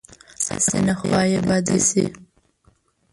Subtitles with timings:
[0.51, 2.05] هسې نه خوا یې بده شي.